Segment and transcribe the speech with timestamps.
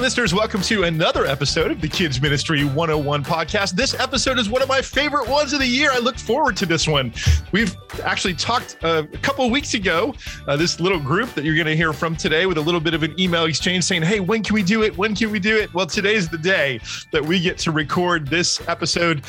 [0.00, 3.72] listeners, welcome to another episode of the Kids Ministry 101 podcast.
[3.72, 5.90] This episode is one of my favorite ones of the year.
[5.92, 7.12] I look forward to this one.
[7.52, 10.14] We've actually talked uh, a couple weeks ago,
[10.48, 12.94] uh, this little group that you're going to hear from today with a little bit
[12.94, 14.96] of an email exchange saying, Hey, when can we do it?
[14.96, 15.72] When can we do it?
[15.74, 16.80] Well, today's the day
[17.12, 19.22] that we get to record this episode.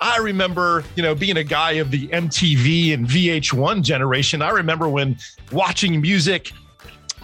[0.00, 4.40] I remember, you know, being a guy of the MTV and VH1 generation.
[4.40, 5.18] I remember when
[5.52, 6.50] watching music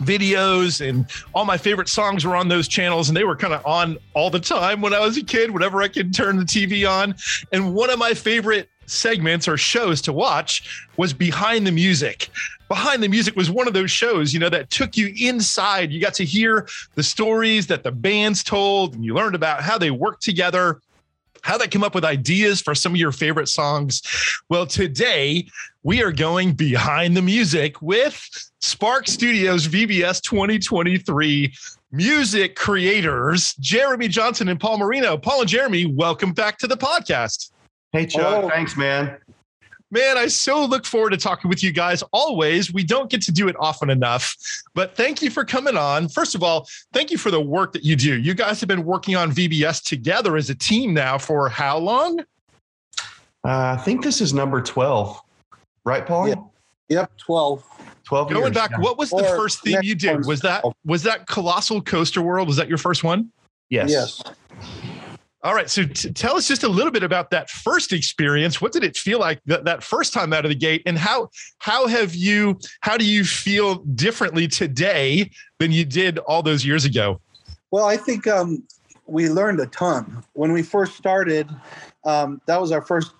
[0.00, 3.64] videos and all my favorite songs were on those channels and they were kind of
[3.64, 6.88] on all the time when I was a kid, whenever I could turn the TV
[6.88, 7.14] on.
[7.52, 12.28] And one of my favorite segments or shows to watch was Behind the Music.
[12.68, 15.90] Behind the Music was one of those shows, you know, that took you inside.
[15.90, 19.78] You got to hear the stories that the bands told and you learned about how
[19.78, 20.80] they worked together
[21.42, 24.02] how they come up with ideas for some of your favorite songs.
[24.48, 25.46] Well, today
[25.82, 31.54] we are going behind the music with Spark Studios VBS 2023
[31.92, 35.16] music creators, Jeremy Johnson and Paul Marino.
[35.16, 37.52] Paul and Jeremy, welcome back to the podcast.
[37.92, 38.44] Hey, Chuck.
[38.44, 38.50] Oh.
[38.50, 39.16] Thanks, man.
[39.90, 42.72] Man, I so look forward to talking with you guys always.
[42.72, 44.36] We don't get to do it often enough,
[44.74, 46.08] but thank you for coming on.
[46.08, 48.20] First of all, thank you for the work that you do.
[48.20, 52.20] You guys have been working on VBS together as a team now for how long?
[53.42, 55.18] Uh, I think this is number 12,
[55.84, 56.28] right, Paul?
[56.28, 56.34] Yeah.
[56.90, 57.64] Yep, 12.
[58.04, 58.80] 12 Going years, back, yeah.
[58.80, 60.26] what was the Or first theme you did?
[60.26, 62.48] Was that was that Colossal Coaster World?
[62.48, 63.30] Was that your first one?
[63.68, 63.90] Yes.
[63.90, 64.22] Yes.
[65.42, 65.70] All right.
[65.70, 68.60] So t- tell us just a little bit about that first experience.
[68.60, 70.82] What did it feel like that, that first time out of the gate?
[70.84, 76.42] And how how have you how do you feel differently today than you did all
[76.42, 77.20] those years ago?
[77.70, 78.64] Well, I think um,
[79.06, 81.48] we learned a ton when we first started.
[82.04, 83.12] Um, that was our first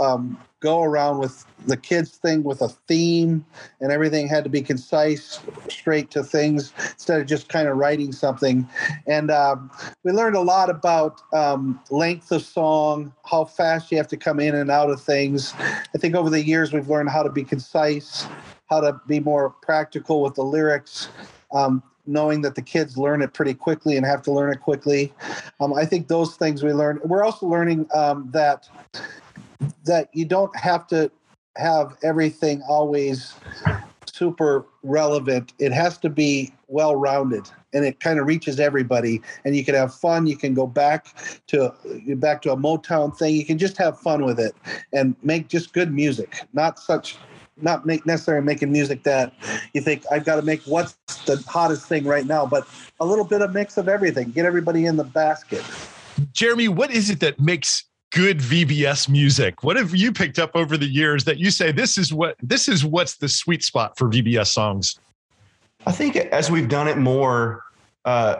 [0.00, 3.44] um, go around with the kids thing with a theme,
[3.80, 8.12] and everything had to be concise, straight to things instead of just kind of writing
[8.12, 8.68] something.
[9.06, 9.70] And um,
[10.04, 14.40] we learned a lot about um, length of song, how fast you have to come
[14.40, 15.54] in and out of things.
[15.58, 18.26] I think over the years we've learned how to be concise,
[18.66, 21.08] how to be more practical with the lyrics.
[21.52, 25.12] Um, knowing that the kids learn it pretty quickly and have to learn it quickly.
[25.60, 27.00] Um, I think those things we learned.
[27.04, 28.66] We're also learning um, that
[29.84, 31.10] that you don't have to
[31.56, 33.34] have everything always
[34.06, 35.52] super relevant.
[35.58, 39.74] It has to be well rounded and it kind of reaches everybody and you can
[39.74, 40.26] have fun.
[40.26, 41.06] You can go back
[41.48, 41.74] to
[42.16, 43.34] back to a Motown thing.
[43.34, 44.54] You can just have fun with it
[44.92, 47.16] and make just good music, not such
[47.60, 49.32] not make necessarily making music that
[49.74, 50.96] you think I've got to make what's
[51.26, 52.68] the hottest thing right now, but
[53.00, 54.30] a little bit of mix of everything.
[54.30, 55.64] Get everybody in the basket.
[56.32, 59.62] Jeremy, what is it that makes good VBS music?
[59.62, 62.68] What have you picked up over the years that you say this is what this
[62.68, 64.98] is what's the sweet spot for VBS songs?
[65.86, 67.64] I think as we've done it more,
[68.04, 68.36] uh,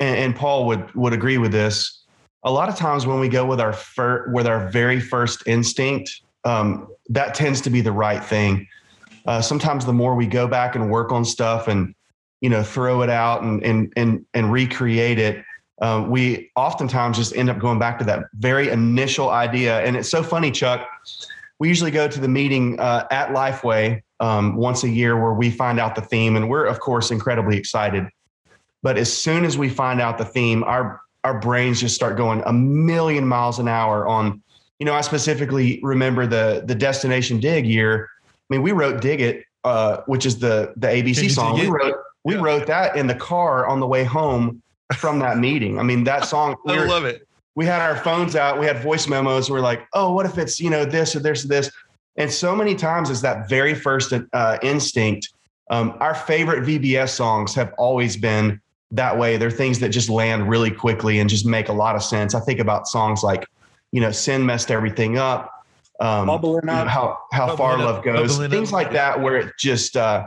[0.00, 2.04] and, and Paul would would agree with this.
[2.44, 6.22] A lot of times when we go with our fir- with our very first instinct,
[6.44, 8.66] um, that tends to be the right thing.
[9.26, 11.94] Uh, sometimes the more we go back and work on stuff and
[12.40, 15.44] you know throw it out and and and and recreate it,
[15.82, 19.80] uh, we oftentimes just end up going back to that very initial idea.
[19.80, 20.88] And it's so funny, Chuck.
[21.58, 25.50] We usually go to the meeting uh, at Lifeway um, once a year where we
[25.50, 28.06] find out the theme, and we're of course incredibly excited.
[28.84, 32.42] But as soon as we find out the theme, our our brains just start going
[32.46, 34.40] a million miles an hour on.
[34.78, 38.08] You know, I specifically remember the the Destination Dig year.
[38.24, 41.58] I mean, we wrote "Dig It," uh, which is the the ABC song.
[41.58, 42.42] We wrote we Yeah.
[42.42, 44.61] wrote that in the car on the way home
[44.96, 45.78] from that meeting.
[45.78, 46.56] I mean, that song.
[46.64, 47.26] we I were- love it.
[47.54, 49.50] we had our phones out, we had voice memos.
[49.50, 51.70] We're like, oh, what if it's you know this or this or this?
[52.16, 55.32] And so many times is that very first uh, instinct.
[55.70, 58.60] Um, our favorite VBS songs have always been
[58.90, 59.38] that way.
[59.38, 62.34] They're things that just land really quickly and just make a lot of sense.
[62.34, 63.46] I think about songs like,
[63.92, 65.50] you know, "Sin Messed Everything Up,"
[66.00, 66.88] um, Bubbling you know, up.
[66.88, 69.96] how how far up, love goes, bubbling things up, like that, where it just.
[69.96, 70.26] Uh,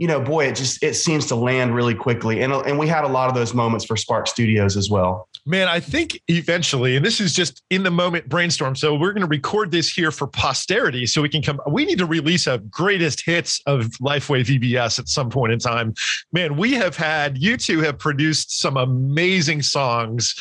[0.00, 3.04] you know, boy, it just it seems to land really quickly, and and we had
[3.04, 5.28] a lot of those moments for Spark Studios as well.
[5.44, 8.74] Man, I think eventually, and this is just in the moment brainstorm.
[8.76, 11.60] So we're going to record this here for posterity so we can come.
[11.68, 15.92] We need to release a greatest hits of Lifeway VBS at some point in time.
[16.32, 20.34] Man, we have had, you two have produced some amazing songs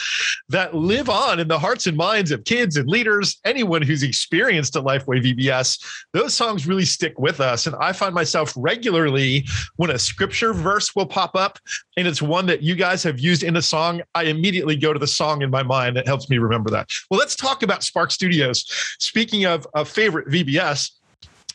[0.48, 4.78] that live on in the hearts and minds of kids and leaders, anyone who's experienced
[4.78, 5.84] a Lifeway VBS.
[6.14, 7.68] Those songs really stick with us.
[7.68, 11.60] And I find myself regularly when a scripture verse will pop up
[11.98, 15.00] and it's one that you guys have used in a song, I immediately go to
[15.00, 15.98] the song in my mind.
[15.98, 16.90] It helps me remember that.
[17.10, 18.66] Well, let's talk about Spark Studios.
[19.00, 20.92] Speaking of a favorite VBS,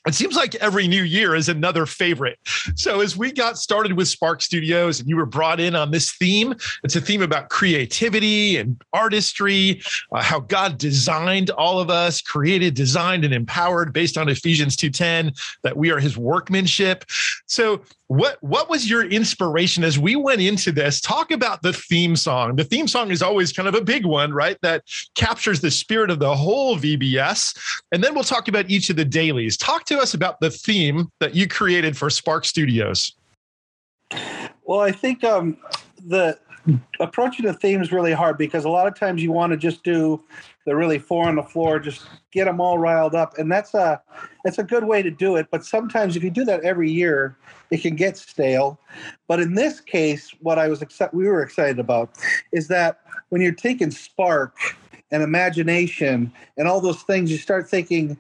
[0.06, 2.39] it seems like every new year is another favorite.
[2.75, 6.12] So, as we got started with Spark Studios and you were brought in on this
[6.12, 9.81] theme, it's a theme about creativity and artistry,
[10.12, 15.33] uh, how God designed all of us, created, designed, and empowered based on Ephesians 2:10,
[15.62, 17.05] that we are his workmanship.
[17.47, 17.83] So,
[18.14, 21.00] what what was your inspiration as we went into this?
[21.00, 22.55] Talk about the theme song.
[22.56, 24.56] The theme song is always kind of a big one right?
[24.62, 24.84] That
[25.14, 27.58] captures the spirit of the whole vbs
[27.93, 29.56] and then we'll talk about each of the dailies.
[29.56, 33.14] Talk to us about the theme that you created for spark studios.
[34.64, 35.58] Well i think um,
[36.06, 36.38] the
[37.00, 39.82] approaching the theme is really hard because a lot of times you want to just
[39.82, 40.22] do
[40.66, 44.00] the really four on the floor, just get them all riled up, and that's a
[44.44, 45.46] that's a good way to do it.
[45.50, 47.37] But sometimes if you do that every year,
[47.70, 48.78] it can get stale.
[49.28, 52.11] But in this case, what I was excited, we were excited about,
[52.52, 54.56] is that when you're taking spark
[55.11, 58.16] and imagination and all those things, you start thinking.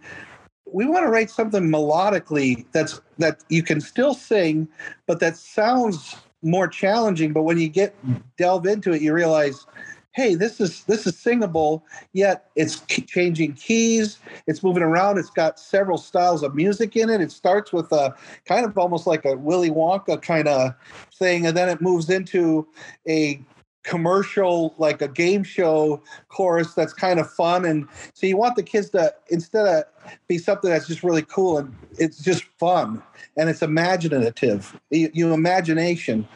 [0.66, 4.66] We want to write something melodically that's that you can still sing,
[5.06, 7.32] but that sounds more challenging.
[7.32, 7.94] But when you get
[8.36, 9.66] delve into it, you realize,
[10.12, 11.84] hey, this is this is singable.
[12.12, 14.18] Yet it's changing keys.
[14.46, 15.18] It's moving around.
[15.18, 17.20] It's got several styles of music in it.
[17.20, 18.14] It starts with a
[18.46, 20.74] kind of almost like a Willy Wonka kind of
[21.18, 22.66] thing, and then it moves into
[23.08, 23.40] a
[23.84, 27.64] commercial like a game show chorus that's kind of fun.
[27.64, 29.84] And so you want the kids to instead of
[30.26, 33.02] be something that's just really cool and it's just fun
[33.36, 36.26] and it's imaginative you, you imagination.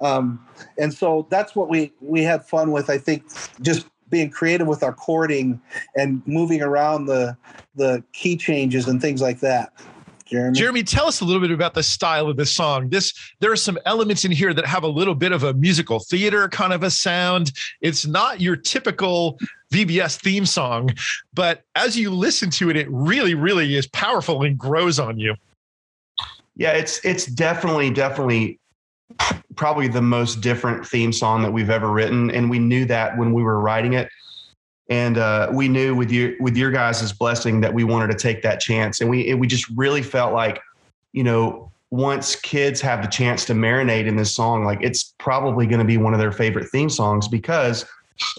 [0.00, 0.44] Um,
[0.76, 3.24] and so that's what we we had fun with i think
[3.60, 5.60] just being creative with our chording
[5.94, 7.36] and moving around the
[7.76, 9.72] the key changes and things like that
[10.28, 10.58] Jeremy.
[10.58, 12.88] Jeremy, tell us a little bit about the style of the song.
[12.90, 16.00] This there are some elements in here that have a little bit of a musical
[16.00, 17.52] theater kind of a sound.
[17.80, 19.38] It's not your typical
[19.72, 20.90] VBS theme song,
[21.34, 25.34] but as you listen to it, it really, really is powerful and grows on you.
[26.56, 28.58] Yeah, it's it's definitely, definitely
[29.56, 32.30] probably the most different theme song that we've ever written.
[32.30, 34.08] And we knew that when we were writing it
[34.88, 38.42] and uh, we knew with your with your guys' blessing that we wanted to take
[38.42, 39.00] that chance.
[39.00, 40.60] And we we just really felt like
[41.12, 45.66] you know once kids have the chance to marinate in this song like it's probably
[45.66, 47.86] going to be one of their favorite theme songs because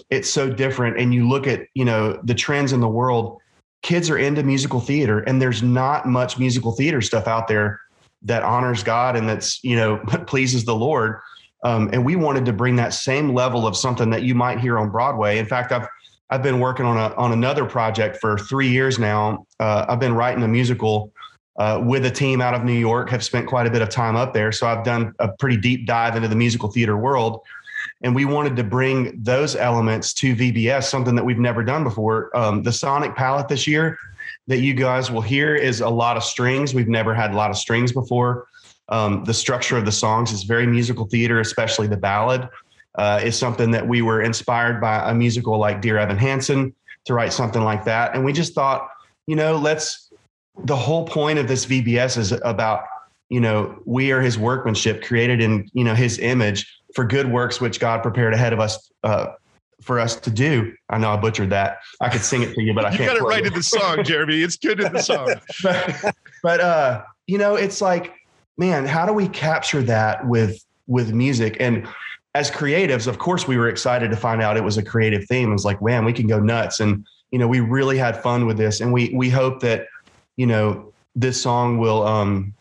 [0.08, 0.98] it's so different.
[0.98, 3.40] And you look at you know the trends in the world
[3.82, 7.80] kids are into musical theater and there's not much musical theater stuff out there
[8.20, 11.20] that honors god and that's you know pleases the lord.
[11.62, 14.78] Um, and we wanted to bring that same level of something that you might hear
[14.78, 15.38] on broadway.
[15.38, 15.86] In fact i've
[16.30, 19.46] I've been working on a on another project for three years now.
[19.58, 21.12] Uh, I've been writing a musical
[21.58, 23.10] uh, with a team out of New York.
[23.10, 25.86] Have spent quite a bit of time up there, so I've done a pretty deep
[25.86, 27.40] dive into the musical theater world.
[28.02, 32.34] And we wanted to bring those elements to VBS, something that we've never done before.
[32.36, 33.98] Um, the sonic palette this year
[34.46, 36.74] that you guys will hear is a lot of strings.
[36.74, 38.46] We've never had a lot of strings before.
[38.88, 42.48] Um, the structure of the songs is very musical theater, especially the ballad
[43.00, 46.74] uh, is something that we were inspired by a musical like Dear Evan Hansen
[47.06, 48.14] to write something like that.
[48.14, 48.90] And we just thought,
[49.26, 50.12] you know, let's,
[50.64, 52.84] the whole point of this VBS is about,
[53.30, 57.58] you know, we are his workmanship created in, you know, his image for good works,
[57.58, 58.92] which God prepared ahead of us.
[59.02, 59.28] Uh,
[59.80, 60.74] for us to do.
[60.90, 61.78] I know I butchered that.
[62.02, 63.00] I could sing it to you, but I can't.
[63.00, 64.42] You got it right in the song, Jeremy.
[64.42, 65.36] It's good in the song.
[65.62, 68.12] but, but uh, you know, it's like,
[68.58, 71.56] man, how do we capture that with with music?
[71.60, 71.88] And
[72.34, 75.50] as creatives, of course, we were excited to find out it was a creative theme.
[75.50, 76.80] It was like, man, we can go nuts.
[76.80, 78.80] And, you know, we really had fun with this.
[78.80, 79.86] And we, we hope that,
[80.36, 82.54] you know, this song will, um,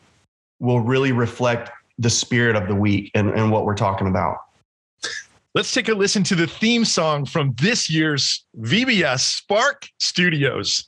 [0.59, 4.38] will really reflect the spirit of the week and, and what we're talking about.
[5.53, 10.88] Let's take a listen to the theme song from this year's VBS Spark Studios.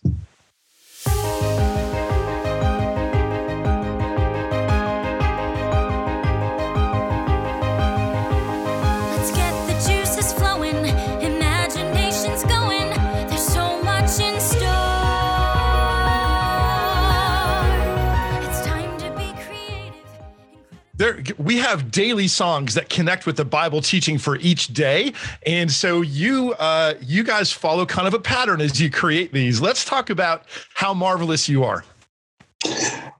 [21.71, 25.13] Have daily songs that connect with the bible teaching for each day.
[25.45, 29.61] And so you uh, you guys follow kind of a pattern as you create these.
[29.61, 31.83] Let's talk about how marvelous you are.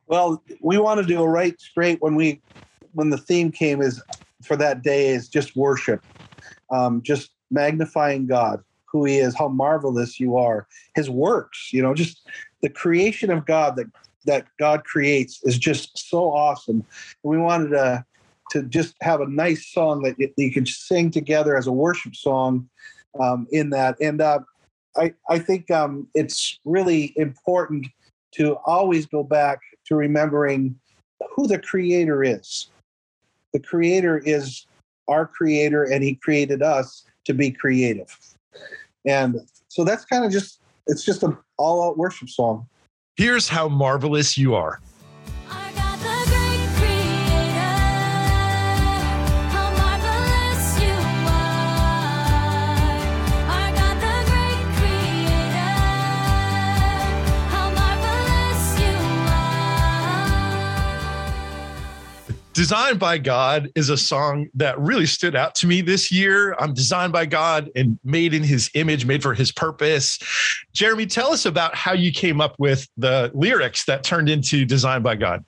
[0.08, 2.41] Well we want to do a right straight when we
[2.93, 4.01] when the theme came is
[4.43, 6.03] for that day is just worship.
[6.70, 11.93] Um, just magnifying god who he is how marvelous you are his works you know
[11.93, 12.25] just
[12.62, 13.88] the creation of god that
[14.25, 16.84] that God creates is just so awesome.
[17.24, 18.05] And we wanted to
[18.51, 22.70] to just have a nice song that you can sing together as a worship song
[23.20, 23.96] um, in that.
[24.00, 24.39] And uh,
[24.96, 27.88] I I think um, it's really important
[28.34, 30.75] to always go back to remembering
[31.36, 32.70] who the creator is.
[33.53, 34.65] The creator is
[35.08, 38.17] our creator, and he created us to be creative.
[39.05, 42.67] And so that's kind of just, it's just an all out worship song.
[43.17, 44.79] Here's how marvelous you are.
[62.62, 66.56] Designed by God is a song that really stood out to me this year.
[66.60, 70.20] I'm designed by God and made in his image, made for his purpose.
[70.72, 75.03] Jeremy, tell us about how you came up with the lyrics that turned into Designed
[75.03, 75.44] by God.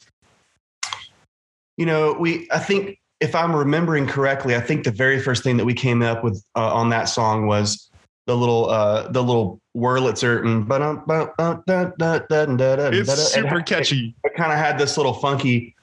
[1.78, 5.56] You know, we I think if I'm remembering correctly, I think the very first thing
[5.58, 7.92] that we came up with uh, on that song was
[8.26, 10.68] the little uh the little Wurlitzer and
[12.96, 14.16] It's super catchy.
[14.24, 15.76] It kind of had this little funky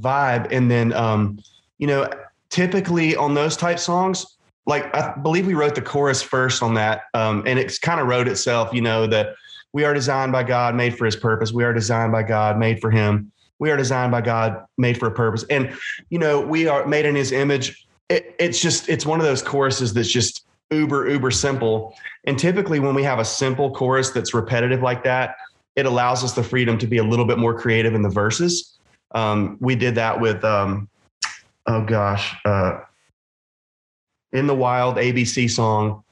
[0.00, 1.38] vibe, and then um,
[1.78, 2.08] you know,
[2.50, 7.02] typically on those type songs, like I believe we wrote the chorus first on that,
[7.14, 8.72] um, and it's kind of wrote itself.
[8.72, 9.34] You know that
[9.72, 11.52] we are designed by God, made for His purpose.
[11.52, 13.32] We are designed by God, made for Him.
[13.58, 15.44] We are designed by God, made for a purpose.
[15.50, 15.76] And
[16.10, 17.86] you know, we are made in His image.
[18.08, 21.96] It, it's just it's one of those choruses that's just uber uber simple.
[22.24, 25.36] And typically, when we have a simple chorus that's repetitive like that,
[25.76, 28.77] it allows us the freedom to be a little bit more creative in the verses.
[29.12, 30.88] Um, we did that with um,
[31.66, 32.80] oh gosh, uh,
[34.32, 36.02] in the wild ABC song,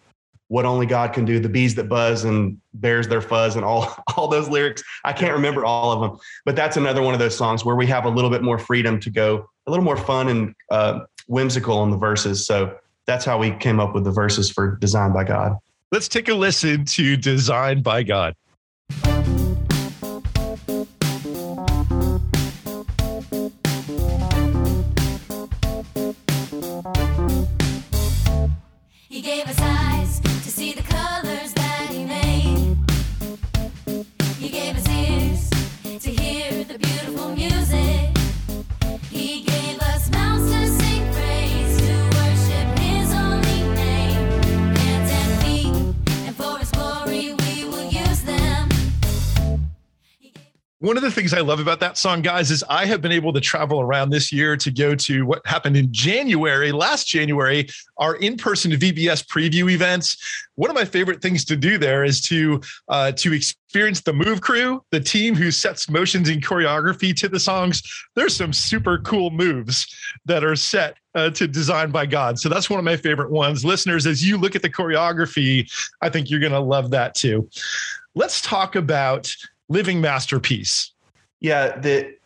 [0.49, 3.95] "What Only God Can Do," the bees that buzz and bears their fuzz, and all
[4.17, 4.83] all those lyrics.
[5.05, 7.87] I can't remember all of them, but that's another one of those songs where we
[7.87, 11.79] have a little bit more freedom to go a little more fun and uh, whimsical
[11.79, 12.47] on the verses.
[12.47, 12.77] So
[13.07, 15.57] that's how we came up with the verses for "Designed by God."
[15.93, 18.35] Let's take a listen to Designed by God.
[51.17, 54.11] Things I love about that song, guys, is I have been able to travel around
[54.11, 59.27] this year to go to what happened in January, last January, our in person VBS
[59.27, 60.17] preview events.
[60.57, 64.43] One of my favorite things to do there is to uh, to experience the Move
[64.43, 67.83] Crew, the team who sets motions and choreography to the songs.
[68.15, 69.87] There's some super cool moves
[70.27, 72.39] that are set uh, to Design by God.
[72.39, 73.65] So that's one of my favorite ones.
[73.65, 75.67] Listeners, as you look at the choreography,
[76.03, 77.49] I think you're going to love that too.
[78.15, 79.35] Let's talk about
[79.71, 80.93] Living Masterpiece.
[81.41, 82.17] Yeah, the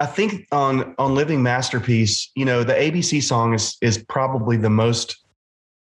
[0.00, 4.70] I think on on Living Masterpiece, you know, the ABC song is is probably the
[4.70, 5.16] most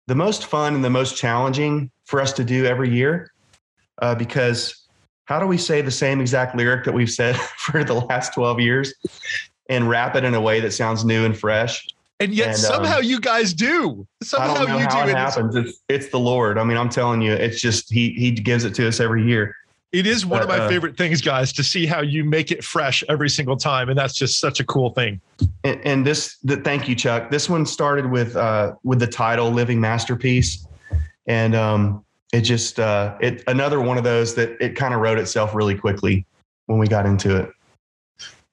[0.07, 3.31] the most fun and the most challenging for us to do every year,
[4.01, 4.87] uh, because
[5.25, 8.59] how do we say the same exact lyric that we've said for the last twelve
[8.59, 8.93] years
[9.69, 11.85] and wrap it in a way that sounds new and fresh?
[12.19, 14.05] And yet And, um, somehow you guys do.
[14.21, 15.11] I Somehow don't know you how do.
[15.11, 15.55] it happens.
[15.55, 16.57] It's it's the Lord.
[16.57, 19.55] I mean, I'm telling you, it's just he he gives it to us every year.
[19.91, 22.63] It is one of my uh, favorite things, guys, to see how you make it
[22.63, 23.89] fresh every single time.
[23.89, 25.19] And that's just such a cool thing.
[25.63, 29.51] and, and this the, thank you chuck this one started with uh with the title
[29.51, 30.67] living masterpiece
[31.27, 32.03] and um
[32.33, 35.75] it just uh it another one of those that it kind of wrote itself really
[35.75, 36.25] quickly
[36.67, 37.49] when we got into it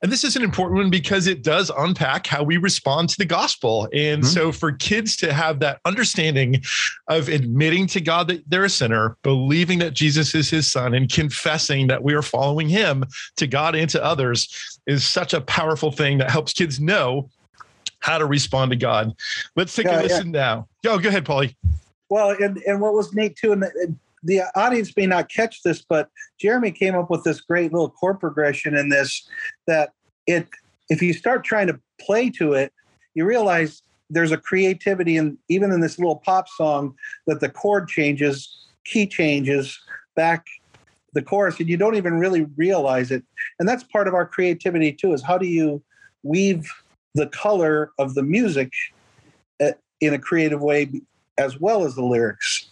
[0.07, 3.25] And this is an important one because it does unpack how we respond to the
[3.25, 3.89] gospel.
[3.93, 4.27] And Mhm.
[4.27, 6.63] so for kids to have that understanding
[7.09, 11.11] of admitting to God that they're a sinner, believing that Jesus is his son, and
[11.13, 15.91] confessing that we are following him to God and to others is such a powerful
[15.91, 17.29] thing that helps kids know
[17.99, 19.13] how to respond to God.
[19.57, 20.03] Let's take Yeah, a yeah.
[20.03, 20.69] listen now.
[20.85, 21.57] Go, go ahead, Paulie.
[22.11, 25.85] Well, and, and what was neat too, and the, the audience may not catch this,
[25.89, 29.29] but Jeremy came up with this great little chord progression in this
[29.67, 29.91] that
[30.27, 30.49] it,
[30.89, 32.73] if you start trying to play to it,
[33.15, 36.95] you realize there's a creativity and even in this little pop song
[37.27, 39.79] that the chord changes, key changes
[40.15, 40.47] back
[41.13, 43.25] the chorus, and you don't even really realize it.
[43.59, 45.83] And that's part of our creativity too, is how do you
[46.23, 46.71] weave
[47.15, 48.71] the color of the music
[49.61, 50.91] uh, in a creative way
[51.39, 52.69] as well as the lyrics.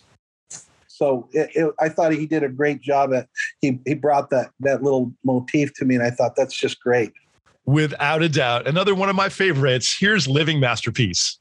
[0.86, 3.28] So it, it, I thought he did a great job at
[3.60, 7.12] he he brought that that little motif to me, and I thought that's just great.
[7.66, 8.66] Without a doubt.
[8.66, 9.96] Another one of my favorites.
[9.98, 11.38] Here's Living Masterpiece.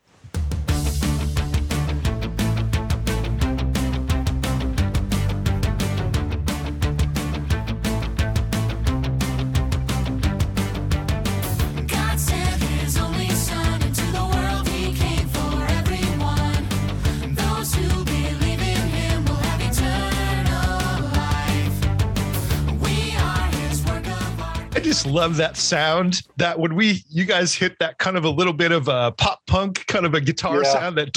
[25.04, 26.22] Just love that sound.
[26.38, 29.46] That when we you guys hit that kind of a little bit of a pop
[29.48, 30.74] punk kind of a guitar Yeah.
[30.74, 31.14] sound that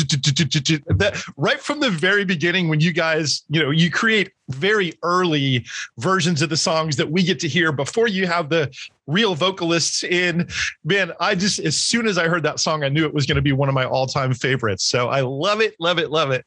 [0.99, 5.65] that right from the very beginning when you guys you know you create very early
[5.99, 8.71] versions of the songs that we get to hear before you have the
[9.09, 10.49] real vocalists in
[10.85, 13.37] man i just as soon as i heard that song i knew it was going
[13.37, 16.45] to be one of my all-time favorites so i love it love it love it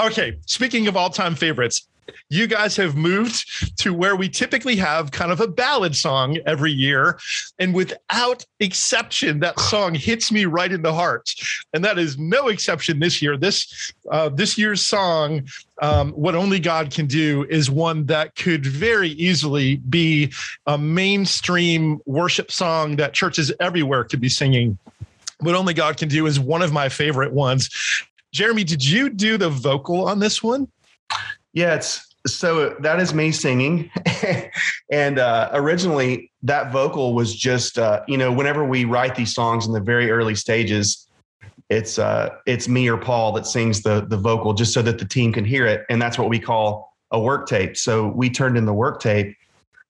[0.00, 1.86] okay speaking of all-time favorites
[2.28, 6.72] you guys have moved to where we typically have kind of a ballad song every
[6.72, 7.18] year.
[7.58, 11.34] And without exception, that song hits me right in the heart.
[11.72, 13.36] And that is no exception this year.
[13.36, 15.48] This uh, this year's song,
[15.82, 20.32] um, What Only God Can Do, is one that could very easily be
[20.66, 24.78] a mainstream worship song that churches everywhere could be singing.
[25.40, 27.70] What Only God Can Do is one of my favorite ones.
[28.32, 30.68] Jeremy, did you do the vocal on this one?
[31.58, 33.90] Yeah, it's so that is me singing.
[34.92, 39.66] and uh, originally, that vocal was just, uh, you know, whenever we write these songs
[39.66, 41.08] in the very early stages,
[41.68, 45.04] it's uh, it's me or Paul that sings the the vocal just so that the
[45.04, 47.76] team can hear it, and that's what we call a work tape.
[47.76, 49.36] So we turned in the work tape,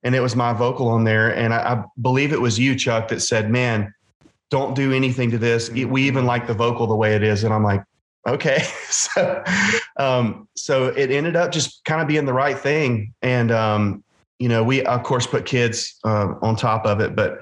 [0.04, 3.08] and it was my vocal on there, and I, I believe it was you, Chuck,
[3.08, 3.92] that said, "Man,
[4.48, 5.68] don't do anything to this.
[5.68, 7.84] We even like the vocal the way it is," and I'm like,
[8.26, 8.62] okay.
[8.90, 9.44] So
[9.98, 13.14] um so it ended up just kind of being the right thing.
[13.22, 14.02] And um
[14.38, 17.14] you know we of course put kids uh, on top of it.
[17.14, 17.38] But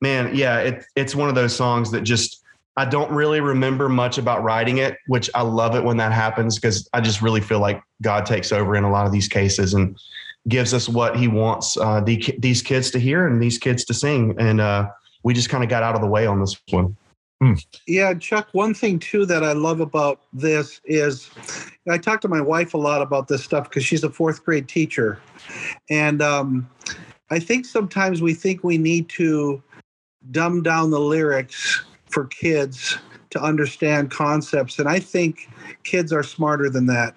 [0.00, 2.42] man yeah it, it's one of those songs that just
[2.76, 6.56] i don't really remember much about writing it which i love it when that happens
[6.56, 9.74] because i just really feel like god takes over in a lot of these cases
[9.74, 9.96] and
[10.48, 13.94] gives us what he wants uh, the, these kids to hear and these kids to
[13.94, 14.34] sing.
[14.38, 14.88] And uh,
[15.22, 16.96] we just kind of got out of the way on this one
[17.86, 21.30] Yeah, Chuck, one thing too that I love about this is
[21.88, 24.68] I talk to my wife a lot about this stuff because she's a fourth grade
[24.68, 25.20] teacher.
[25.90, 26.70] And um,
[27.30, 29.62] I think sometimes we think we need to
[30.30, 32.98] dumb down the lyrics for kids
[33.30, 34.78] to understand concepts.
[34.78, 35.50] And I think
[35.84, 37.16] kids are smarter than that.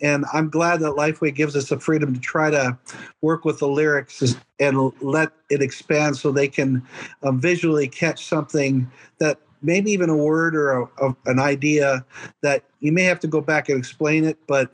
[0.00, 2.78] And I'm glad that Lifeway gives us the freedom to try to
[3.20, 6.86] work with the lyrics and let it expand so they can
[7.24, 12.04] um, visually catch something that maybe even a word or a, a, an idea
[12.42, 14.70] that you may have to go back and explain it, but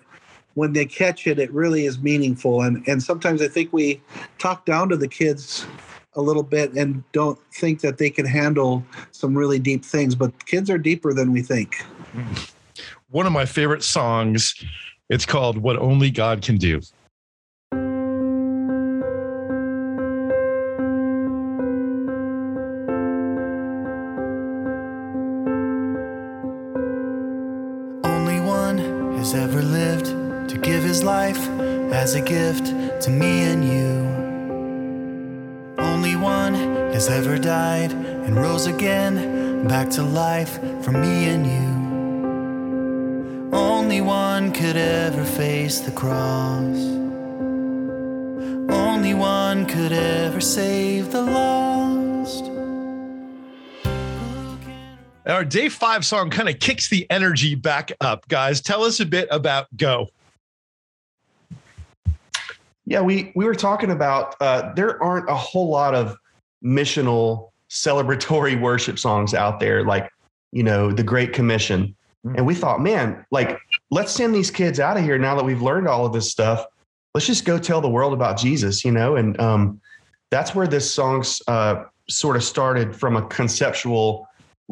[0.54, 2.62] when they catch it, it really is meaningful.
[2.62, 4.02] And and sometimes I think we
[4.38, 5.66] talk down to the kids
[6.14, 10.14] a little bit and don't think that they can handle some really deep things.
[10.14, 11.76] But kids are deeper than we think.
[12.12, 12.34] Hmm.
[13.10, 14.54] One of my favorite songs.
[15.08, 16.80] It's called What Only God Can Do.
[29.22, 30.06] Has ever lived
[30.48, 31.38] to give his life
[31.92, 32.66] as a gift
[33.00, 33.94] to me and you.
[35.78, 36.54] Only one
[36.92, 41.70] has ever died and rose again back to life for me and you.
[43.56, 46.80] Only one could ever face the cross.
[48.84, 51.71] Only one could ever save the lost.
[55.24, 58.60] Our day five song kind of kicks the energy back up, guys.
[58.60, 60.08] Tell us a bit about Go.
[62.86, 66.16] Yeah, we we were talking about uh, there aren't a whole lot of
[66.64, 70.10] missional celebratory worship songs out there, like
[70.50, 73.60] you know the Great Commission, and we thought, man, like
[73.92, 76.66] let's send these kids out of here now that we've learned all of this stuff.
[77.14, 79.80] Let's just go tell the world about Jesus, you know, and um,
[80.30, 84.26] that's where this song's uh, sort of started from a conceptual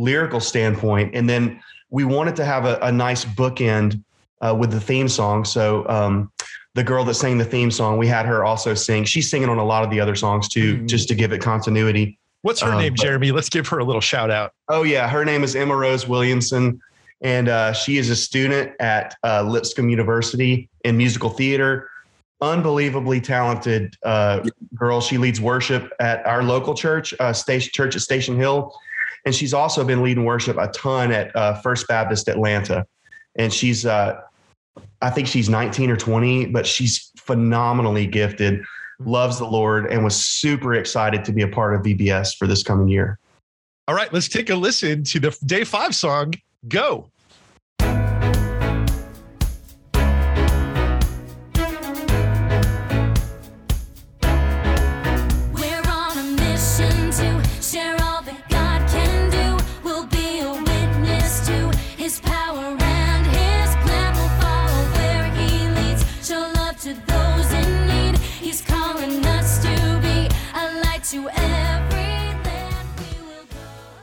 [0.04, 1.60] lyrical standpoint, and then
[1.90, 4.02] we wanted to have a, a nice bookend
[4.40, 5.44] uh, with the theme song.
[5.44, 6.32] So um,
[6.74, 9.04] the girl that sang the theme song, we had her also sing.
[9.04, 10.88] She's singing on a lot of the other songs too, Mhm.
[10.88, 12.18] just to give it continuity.
[12.42, 13.32] What's her Um, name, but- Jeremy?
[13.32, 14.52] Let's give her a little shout out.
[14.68, 16.80] Oh yeah, her name is Emma Rose Williamson,
[17.20, 21.90] and uh, she is a student at uh, Lipscomb University in musical theater.
[22.40, 24.40] Unbelievably talented uh,
[24.74, 25.02] girl.
[25.02, 28.72] She leads worship at our local church, uh, Station Church at Station Hill,
[29.24, 32.86] and she's also been leading worship a ton at uh, First Baptist Atlanta.
[33.36, 34.20] And she's, uh,
[35.02, 38.62] I think she's 19 or 20, but she's phenomenally gifted,
[38.98, 42.62] loves the Lord, and was super excited to be a part of VBS for this
[42.62, 43.18] coming year.
[43.88, 46.34] All right, let's take a listen to the day five song,
[46.68, 47.10] Go.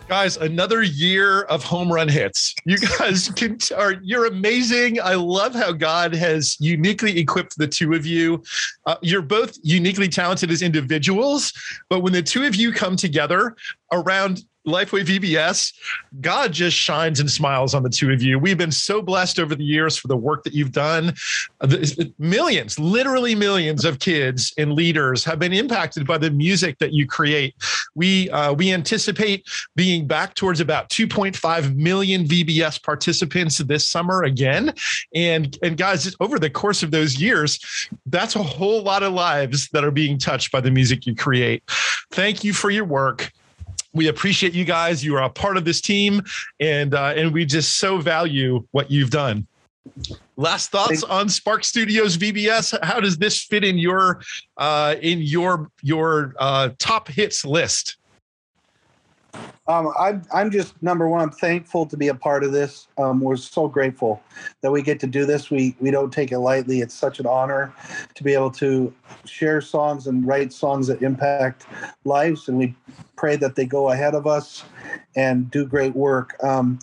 [0.07, 2.55] Guys, another year of home run hits.
[2.63, 5.01] You guys can are you're amazing.
[5.01, 8.41] I love how God has uniquely equipped the two of you.
[8.85, 11.51] Uh, you're both uniquely talented as individuals,
[11.89, 13.57] but when the two of you come together
[13.91, 15.73] around Lifeway VBS,
[16.19, 18.37] God just shines and smiles on the two of you.
[18.37, 21.13] We've been so blessed over the years for the work that you've done.
[21.61, 21.77] Uh,
[22.19, 27.07] Millions, literally millions of kids and leaders have been impacted by the music that you
[27.07, 27.55] create.
[27.95, 34.73] We uh, we anticipate being back towards about 2.5 million VBS participants this summer again.
[35.15, 37.59] And and guys, over the course of those years,
[38.07, 41.63] that's a whole lot of lives that are being touched by the music you create.
[42.11, 43.31] Thank you for your work
[43.97, 45.03] we appreciate you guys.
[45.03, 46.21] You are a part of this team,
[46.59, 49.47] and uh, and we just so value what you've done.
[50.35, 52.77] Last thoughts on Spark Studios VBS.
[52.83, 54.21] How does this fit in your
[54.57, 57.97] uh, in your your uh, top hits list?
[59.67, 61.21] Um, I'm, I'm just number one.
[61.21, 62.87] I'm thankful to be a part of this.
[62.97, 64.21] Um, we're so grateful
[64.61, 65.51] that we get to do this.
[65.51, 66.79] We we don't take it lightly.
[66.79, 67.73] It's such an honor
[68.15, 68.93] to be able to
[69.25, 71.65] share songs and write songs that impact
[72.05, 72.75] lives, and we
[73.17, 74.63] pray that they go ahead of us
[75.15, 76.41] and do great work.
[76.41, 76.79] Um,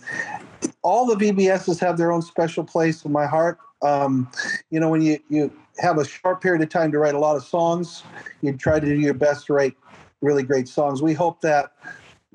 [0.83, 3.57] all the VBSs have their own special place in my heart.
[3.81, 4.29] Um,
[4.69, 7.35] you know, when you you have a short period of time to write a lot
[7.35, 8.03] of songs,
[8.41, 9.75] you try to do your best to write
[10.21, 11.01] really great songs.
[11.01, 11.71] We hope that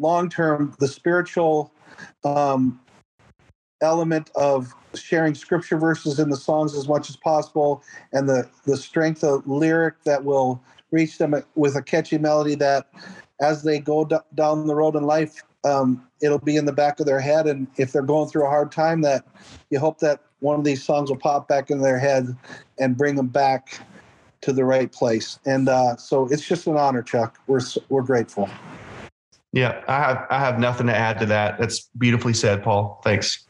[0.01, 1.73] long term, the spiritual
[2.25, 2.81] um,
[3.83, 7.83] element of sharing scripture verses in the songs as much as possible,
[8.13, 12.89] and the the strength of lyric that will reach them with a catchy melody that,
[13.41, 16.99] as they go d- down the road in life, um, it'll be in the back
[17.01, 17.47] of their head.
[17.47, 19.25] And if they're going through a hard time, that
[19.71, 22.37] you hope that one of these songs will pop back in their head
[22.79, 23.81] and bring them back
[24.41, 25.39] to the right place.
[25.47, 27.39] And uh, so it's just an honor, Chuck.
[27.47, 28.49] We're we're grateful.
[29.53, 31.59] Yeah, I have I have nothing to add to that.
[31.59, 33.01] That's beautifully said, Paul.
[33.03, 33.47] Thanks.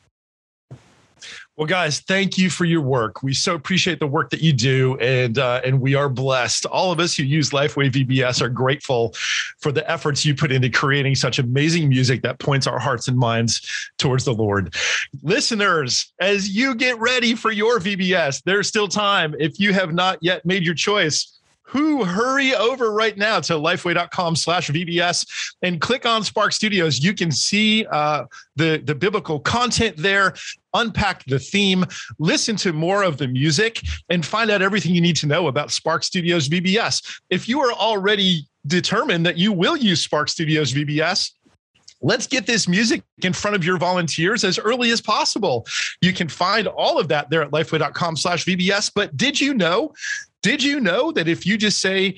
[1.60, 3.22] Well, guys, thank you for your work.
[3.22, 6.64] We so appreciate the work that you do, and uh, and we are blessed.
[6.64, 9.12] All of us who use Lifeway VBS are grateful
[9.58, 13.18] for the efforts you put into creating such amazing music that points our hearts and
[13.18, 14.74] minds towards the Lord.
[15.22, 19.34] Listeners, as you get ready for your VBS, there's still time.
[19.38, 21.39] If you have not yet made your choice,
[21.70, 26.98] who hurry over right now to lifeway.com slash VBS and click on Spark Studios.
[26.98, 28.24] You can see uh,
[28.56, 30.34] the, the biblical content there,
[30.74, 31.84] unpack the theme,
[32.18, 35.70] listen to more of the music, and find out everything you need to know about
[35.70, 37.20] Spark Studios VBS.
[37.30, 41.30] If you are already determined that you will use Spark Studios VBS,
[42.02, 45.66] Let's get this music in front of your volunteers as early as possible.
[46.00, 48.90] You can find all of that there at lifeway.com slash VBS.
[48.94, 49.92] But did you know
[50.42, 52.16] did you know that if you just say,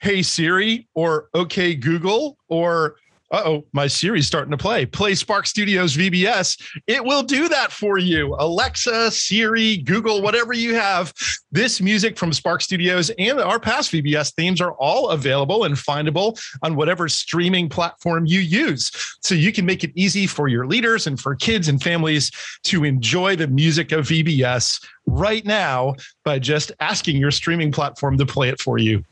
[0.00, 2.96] hey, Siri, or okay, Google, or
[3.32, 4.84] uh oh, my Siri's starting to play.
[4.84, 6.60] Play Spark Studios VBS.
[6.86, 8.36] It will do that for you.
[8.38, 11.14] Alexa, Siri, Google, whatever you have.
[11.50, 16.38] This music from Spark Studios and our past VBS themes are all available and findable
[16.62, 18.90] on whatever streaming platform you use.
[19.22, 22.30] So you can make it easy for your leaders and for kids and families
[22.64, 28.26] to enjoy the music of VBS right now by just asking your streaming platform to
[28.26, 29.02] play it for you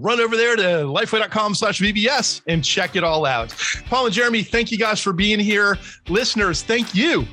[0.00, 3.54] run over there to lifeway.com slash VBS and check it all out.
[3.86, 5.78] Paul and Jeremy, thank you guys for being here.
[6.08, 7.26] Listeners, thank you.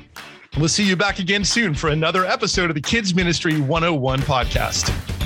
[0.56, 5.17] We'll see you back again soon for another episode of the Kids Ministry 101 podcast.